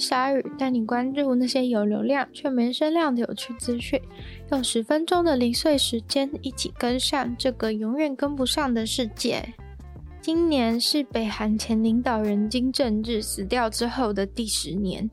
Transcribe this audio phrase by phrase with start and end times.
[0.00, 4.00] 鲨鱼，带你关注那些有流量却没声量的有趣资讯。
[4.50, 9.54] 用十分钟的零碎时间，一起跟上这个永远跟不上的世界。
[10.22, 15.08] 今年是北韩前领导人金正日死掉之后的第十年，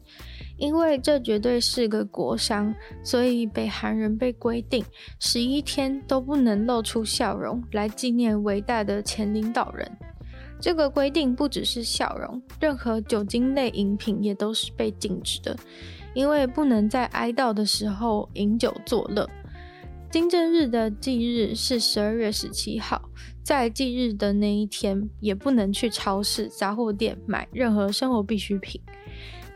[0.58, 4.84] 因为这绝对是个国殇，所以北韩人被规定
[5.20, 9.90] 十一天都不能露出笑容来纪念伟大的前领导人。
[10.59, 15.55] 这个规定不只是笑容，任何酒精类饮品也都是被禁止的，
[16.13, 19.29] 因为不能在哀悼的时候饮酒作乐。
[20.09, 23.09] 金正日的忌日是十二月十七号，
[23.43, 28.82] 在忌日的那一天，也不能去超市、杂货店买任何生活必需品。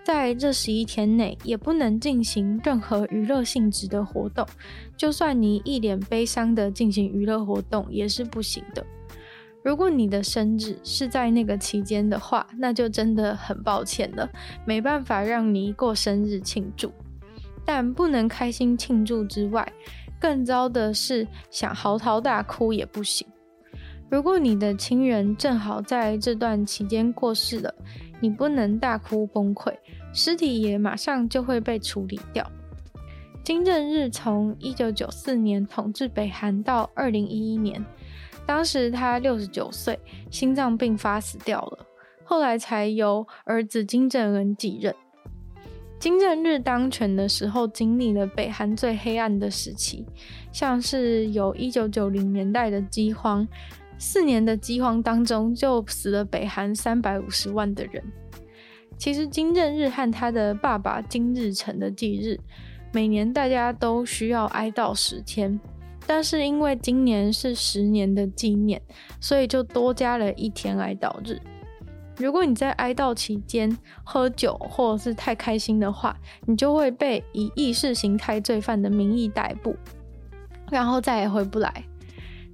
[0.04, 4.46] 在这十一天内，也不能进行任何娱乐性质的活动，
[4.98, 8.86] 就算你一脸悲伤的进行娱乐活动，也是不行的。
[9.64, 14.28] 如果你的生日是在那个期间的话，那就真的很抱歉了，
[14.66, 16.92] 没办法让你过生日庆祝。
[17.64, 19.72] 但不能开心庆祝之外，
[20.20, 23.28] 更糟的是想嚎啕大哭也不行。
[24.10, 27.74] 如果你的亲人正好在这段期间过世了，
[28.20, 29.72] 你不能大哭崩溃，
[30.12, 32.46] 尸体也马上就会被处理掉。
[33.44, 37.84] 金正日从一九九四年统治北韩到二零一一年。
[38.46, 41.86] 当时他六十九岁，心脏病发死掉了。
[42.24, 44.96] 后来才由儿子金正恩继任。
[46.00, 50.06] 金正日当权的时候，经历了北韩最黑暗的时期，
[50.52, 53.48] 像是有一九九零年代的饥荒，
[54.00, 58.04] 四年的饥荒当中就死了北韩三百五十万的人。
[58.98, 62.40] 其实金正日和他的爸爸金日成的忌日，
[62.92, 65.60] 每年大家都需要哀悼十天。
[66.14, 68.82] 但是因为今年是十年的纪念，
[69.22, 71.40] 所以就多加了一天哀悼日。
[72.18, 76.14] 如果你在哀悼期间喝酒或者是太开心的话，
[76.46, 79.74] 你就会被以意识形态罪犯的名义逮捕，
[80.70, 81.82] 然后再也回不来。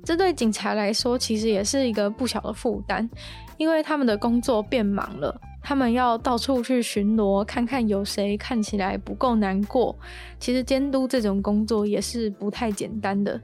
[0.04, 3.10] 这对警察来说其实也是一个不小的负担，
[3.58, 5.40] 因为他们的工作变忙了。
[5.62, 9.94] 他们要到处去巡逻，看看有谁看起来不够难过。
[10.40, 13.42] 其实监督这种工作也是不太简单的。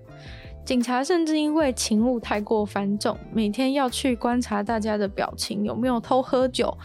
[0.64, 6.78] 警察甚至因为勤务太过繁重，每天要去观察大家的表情有没有偷喝酒，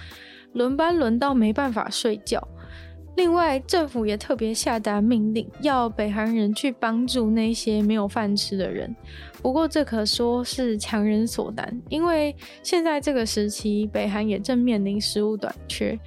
[0.54, 2.42] 轮班轮到没办法睡觉。
[3.18, 8.94] 另外，政府也特别下达命令，要北韩人去帮助那些没有饭吃的人。
[9.42, 15.98] 不过，这可说是强人所难，因为现在这个时期，北韩也正面临食物短缺。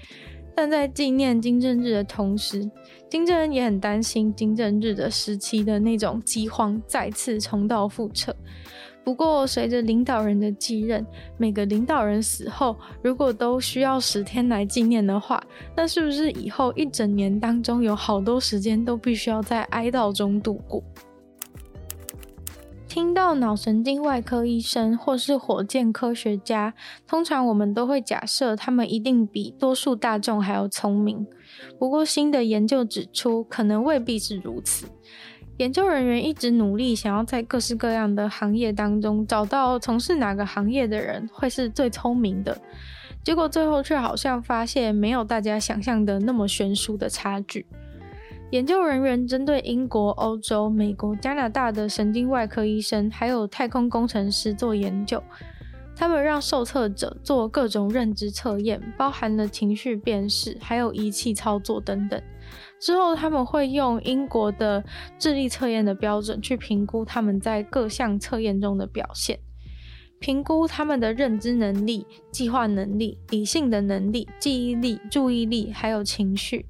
[0.56, 2.72] 但在纪念金正日的同时，
[3.10, 8.34] 金正恩也很担心金正日的时期的那种饥荒再次重蹈覆辙。
[9.04, 11.06] 不过，随着领导人的继任，
[11.38, 15.44] 每个领导人死后，如果都需要十天来纪念的话，
[15.76, 20.84] 那是不是以后一整年当中有好多时间都必须要在哀悼中度过？
[22.88, 26.74] 听到脑神经外科医生或是火箭科学家，
[27.08, 31.26] 通常我们都会假设他们一定比多数大众还要聪明。
[31.80, 34.88] 不过，新的研究指出，可能未必是如此。
[35.58, 42.58] 研究人员一直努力，想要在各式各样的行业当中找到从事哪个行业的人会是最聪明的。
[43.24, 47.68] 结果最后却好像发现没有大家想象的那么悬殊的差距。
[48.50, 55.22] 研究人员针对英国、欧洲、美国、加拿大的神经外科医生还有太空工程师做研究，
[55.96, 62.20] 他们让受测者做各种认知测验，包含了情绪辨识，还有仪器操作等等。
[62.82, 64.84] 之后，他们会用英国的
[65.20, 69.40] 智力测验的标准去评估他们在各项测验中的表现，
[70.20, 76.66] 评估他们的认知能力、计划能力、理性的能力、记忆力、注意力，还有情绪。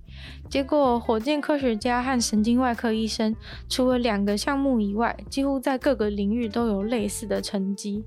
[0.50, 3.34] 结果，火箭科学家和神经外科医生
[3.70, 8.04] 除了两个项目以外，几乎在各个领域都有类似的成绩。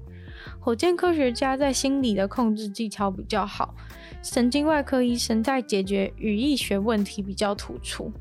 [0.60, 3.74] 火箭科学家在心理的控制技巧比较好。
[4.22, 8.12] 神经外科医生在解决语义学问题比较突出。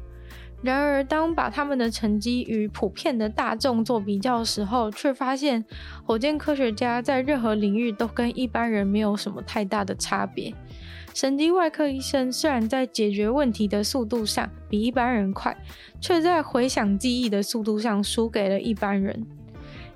[0.62, 5.66] 然而，当把他们的成绩与普遍的大众做比较的时候，却发现
[6.06, 10.54] 火箭科学家在任何领域都跟一般人没有什么太大的差别。
[11.14, 15.56] 神经外科医生虽然在解决问题的速度上比一般人快，
[16.00, 19.28] 却在回想记忆的速度上输给了一般人。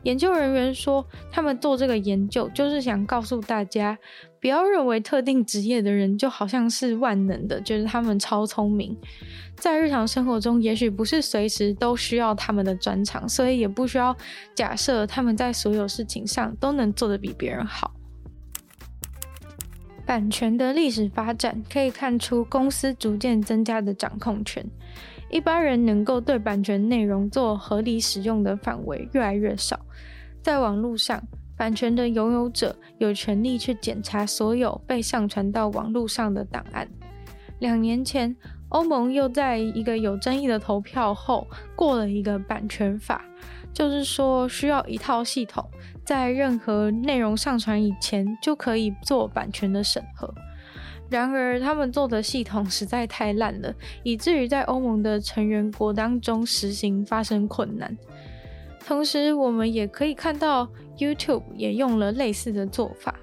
[0.07, 3.97] 研究人员说，他们做这个研究就是想告诉大家，
[4.39, 8.97] 不要认为特定职业的人就好像是万能的，觉得他们超聪明。
[9.57, 14.15] 在日常生活中，也许不是随时都需要他们的专长，所以也不需要
[14.55, 17.91] 假设他们在所有事情上都能做得比别人好。
[20.05, 24.65] 版权的历史发展可以看出，公司逐渐增加的掌控权。
[25.29, 29.79] 一般人能够对版权内容做合理使用的范围越来越少。
[30.41, 31.21] 在网络上，
[31.57, 36.87] 版权的拥有者有权利去检查所有被上传到网络上的档案。
[37.59, 38.35] 两年前，
[38.69, 43.25] 欧盟又在一个有争议的投票后过了一个版权法，
[43.73, 45.67] 就是说需要一套系统
[46.05, 50.33] 在任何内容上传以前就可以做版权的审核。
[51.09, 53.73] 然而，他们做的系统实在太烂了，
[54.03, 57.97] 以至于在欧盟的成员国当中实行发生困难。
[58.85, 60.67] 同时，我们也可以看到
[60.97, 63.15] YouTube 也用了类似的做法。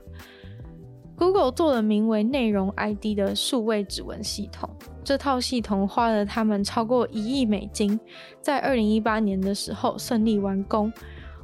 [1.16, 4.68] Google 做了名为“内容 ID” 的数位指纹系统，
[5.04, 7.98] 这套系统花了他们超过一亿美金，
[8.40, 10.92] 在二零一八年的时候顺利完工。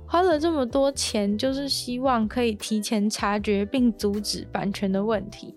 [0.07, 5.55] 花了这么多钱，就是希望可以提前察觉并阻止版权的问题。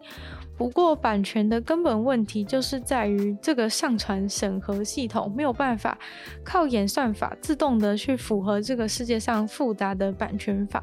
[0.64, 6.00] 不过，版权的根本问题就是在于这个上传审核系统没有办法
[6.42, 10.82] 靠演算法自动的去符合这个世界上复杂的版权法。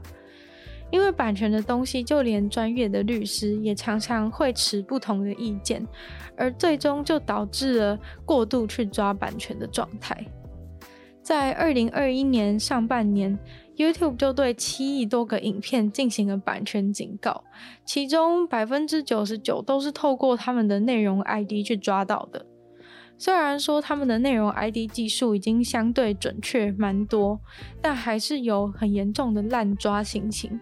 [0.90, 5.82] 因为版权的东西，就连专业的律师也常常会持不同的意见，
[6.36, 10.14] 而最终就导致了过度去抓版权的状态。
[11.22, 13.38] 在二零二一年上半年
[13.80, 17.42] ，YouTube 就对七亿多个影片进行了版权警告，
[17.86, 22.44] 其中百分之九十九都是透过他们的内容 ID 去抓到的。
[23.16, 27.40] 虽然说他们的内容 ID 技术已经相对准确蛮多，
[27.80, 30.60] 但还是有很严重的滥抓情形。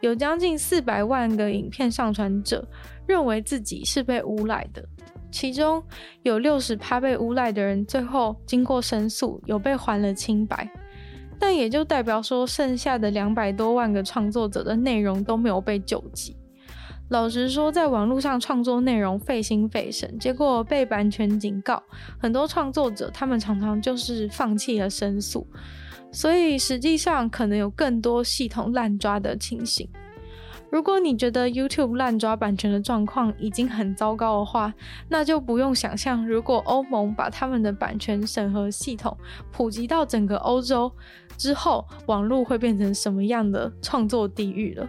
[0.00, 2.68] 有将近四百万个影片上传者
[3.06, 4.84] 认为自己是被诬赖的，
[5.30, 5.82] 其中
[6.22, 10.70] 有六十趴被诬赖的人最后经过申诉，有被还了清白。
[11.42, 16.36] 但也就代表说，剩下的两百多万个创作者的内容都没有被救济。
[17.08, 21.82] 老实说，在网络上创作内容费心费神，结果被版权警告，
[22.16, 25.44] 很多创作者他们常常就是放弃了申诉。
[26.12, 29.88] 所以实际上可能有更多系统滥抓的情形。
[30.72, 34.72] 如果你觉得 YouTube 滥抓版权的状况已经很糟糕的话，
[35.10, 39.14] 那就不用想象，如果欧盟把他们的版权审核系统
[39.50, 40.90] 普及到整个欧洲
[41.36, 44.88] 之后，网络会变成什么样的创作地狱了。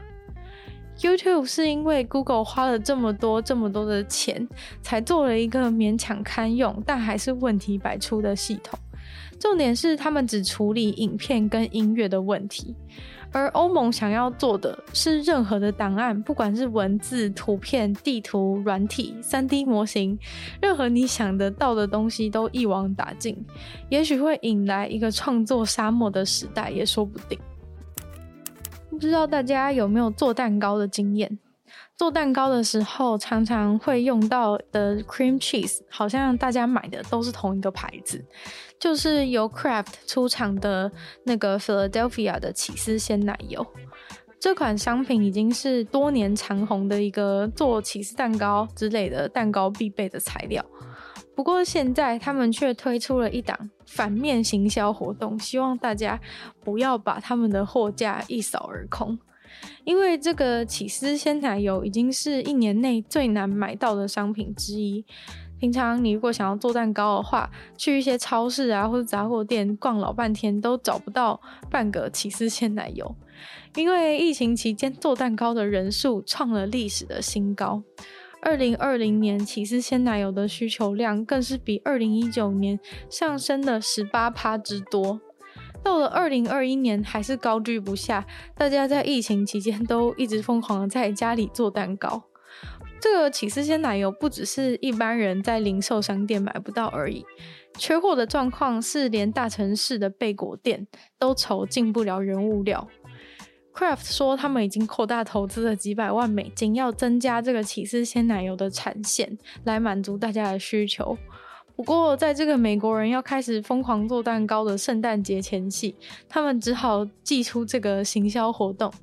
[0.98, 4.48] YouTube 是因为 Google 花了这么多这么多的钱，
[4.82, 8.80] 才做了一个勉强堪用，但还是问题百出的系统。
[9.38, 12.74] 重点是他们只处理影片跟音乐的问题。
[13.34, 20.18] 而欧盟想要做的是，任何的档案，不管是文字、图片、地图、软体、3D 模型，
[20.62, 23.36] 任何你想得到的东西都一网打尽，
[23.90, 27.38] 也许会引来一个创作沙漠的时代，也说不定。
[28.90, 31.40] 不知道大家有没有做蛋糕的经验？
[31.96, 38.24] 做蛋糕的时候，常常会用到的 cream cheese，好像大家买的都是同一个牌子，
[38.80, 40.92] 就是由 Kraft 出厂的
[41.26, 43.66] 那个 Philadelphia 的起司鲜奶油。
[44.40, 50.66] 这款商品已经是多年长红的一个做起司蛋糕之类的蛋糕必备的材料。
[51.36, 53.58] 不过现在他们却推出了一档
[53.88, 56.20] 反面行销活动，希望大家
[56.64, 59.18] 不要把他们的货架一扫而空。
[59.84, 65.06] 因为这个起司鲜奶油已经是一年内最难买到的商品之一。
[65.60, 71.40] 平常你如果想要做蛋糕的话，去一些超市啊或者杂货店逛老半天都找不到
[71.72, 73.16] 半个起司鲜奶油。
[73.76, 77.82] 因为疫情期间做蛋糕的人数创了历史的新高，
[78.42, 82.78] 二零二零年起司鲜奶油的需求量更是比二零一九年
[83.10, 85.22] 上升了十八趴之多。
[85.84, 88.26] 到了二零二一年，还是高居不下。
[88.56, 92.24] 大家在疫情期间都一直疯狂在家里做蛋糕。
[93.02, 97.26] 这个起司鲜奶油不只是一般人在零售商店买不到而已，
[97.78, 100.88] 缺货的状况是连大城市的贝果店
[101.20, 102.88] 都愁进不了原物料。
[103.74, 111.18] Craft 说，他们已经扩大投资了几百万美金，要增加这个起司鲜奶油的产线，来满足大家的需求。
[111.76, 115.96] 不过，在这个美国人要开始疯狂做蛋糕的圣诞节前夕，
[116.30, 118.94] 他们只好祭出这个行销活动，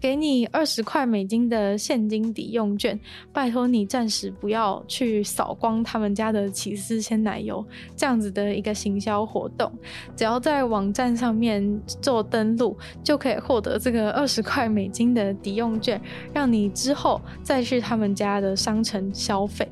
[0.00, 2.98] 给你二十块美金的现金抵用券，
[3.32, 7.64] 拜托你暂时不要去扫光他们家的起司鲜奶油，
[7.96, 9.70] 这样子的一个行销活动，
[10.14, 16.00] 只要在网站上面做登录，就可以获得这个二十块美金的抵用券，
[16.32, 19.68] 让你之后再去他们家的商城消费。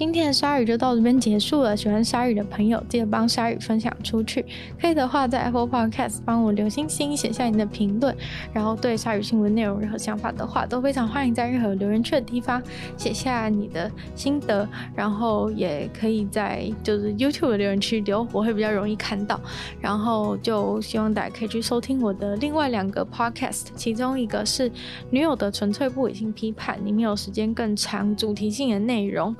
[0.00, 1.76] 今天的鲨鱼就到这边结束了。
[1.76, 4.42] 喜欢鲨鱼的朋友，记得帮鲨鱼分享出去。
[4.80, 8.16] 可以的话，在 Apple Podcast 帮我留星星，写下你的评论。
[8.50, 12.62] 然后对鲨鱼新闻内容任何想法的话，都非常欢迎在任何留言区的地方
[12.96, 14.66] 写下你的心得。
[14.96, 19.38] 然后也可以在就是 YouTube 的留言区留，我会比较容易看到。
[19.82, 24.70] 然后就希望大家可以去收听我的另外两个 Podcast，其中一个是
[25.10, 29.36] 《女友的纯粹不理性批判》，里面有时间更长、主题性的内容。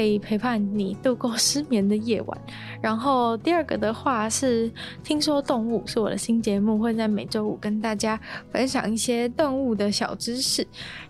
[0.00, 2.40] 可以陪伴你度过失眠的夜晚。
[2.80, 4.72] 然后第二个的话是
[5.04, 8.18] 听说动物，是我的新节目，会在每周五跟大家
[8.50, 10.66] 分享一些动物的小知识。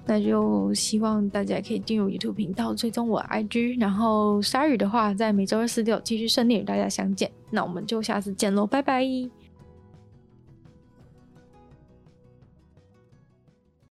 [0.06, 3.80] 那就希望大家可以进入 YouTube 频道，追踪我 IG。
[3.80, 7.30] 然后鲨鱼的话，在每周二、四、六继续顺利与大家相见。
[7.50, 9.39] 那我们就下次见喽，拜拜。